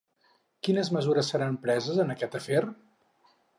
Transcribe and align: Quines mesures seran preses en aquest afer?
Quines 0.67 0.89
mesures 0.95 1.29
seran 1.35 1.59
preses 1.67 2.01
en 2.07 2.17
aquest 2.17 2.41
afer? 2.43 2.65